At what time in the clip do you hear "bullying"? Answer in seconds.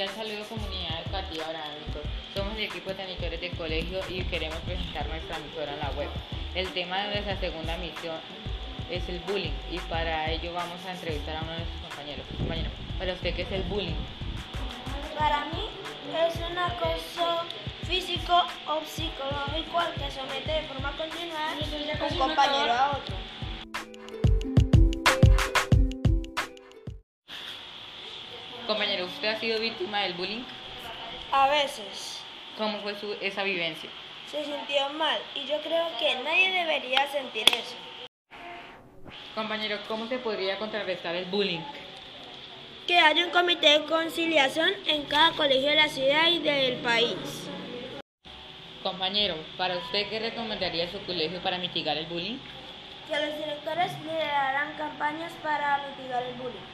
9.20-9.52, 13.64-14.00, 30.14-30.44, 41.24-41.58, 52.06-52.38, 56.34-56.66